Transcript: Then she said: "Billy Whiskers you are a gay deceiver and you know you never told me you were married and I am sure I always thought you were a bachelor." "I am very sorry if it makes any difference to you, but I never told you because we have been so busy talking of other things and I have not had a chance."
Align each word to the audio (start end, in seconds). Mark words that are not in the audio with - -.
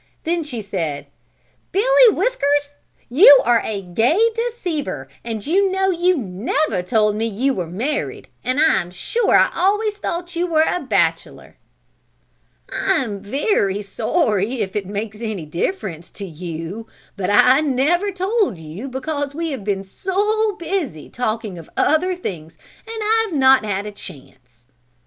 Then 0.23 0.43
she 0.43 0.61
said: 0.63 1.05
"Billy 1.71 2.09
Whiskers 2.09 2.77
you 3.07 3.39
are 3.45 3.61
a 3.63 3.83
gay 3.83 4.19
deceiver 4.33 5.07
and 5.23 5.45
you 5.45 5.69
know 5.71 5.91
you 5.91 6.17
never 6.17 6.81
told 6.81 7.15
me 7.15 7.27
you 7.27 7.53
were 7.53 7.67
married 7.67 8.27
and 8.43 8.59
I 8.59 8.81
am 8.81 8.89
sure 8.89 9.35
I 9.37 9.51
always 9.53 9.97
thought 9.97 10.35
you 10.35 10.47
were 10.47 10.65
a 10.67 10.79
bachelor." 10.79 11.55
"I 12.67 12.95
am 13.03 13.19
very 13.19 13.83
sorry 13.83 14.61
if 14.61 14.75
it 14.75 14.87
makes 14.87 15.21
any 15.21 15.45
difference 15.45 16.09
to 16.13 16.25
you, 16.25 16.87
but 17.15 17.29
I 17.29 17.59
never 17.61 18.11
told 18.11 18.57
you 18.57 18.87
because 18.87 19.35
we 19.35 19.51
have 19.51 19.63
been 19.63 19.83
so 19.83 20.55
busy 20.55 21.11
talking 21.11 21.59
of 21.59 21.69
other 21.77 22.15
things 22.15 22.55
and 22.87 23.03
I 23.03 23.27
have 23.27 23.37
not 23.37 23.63
had 23.63 23.85
a 23.85 23.91
chance." 23.91 24.65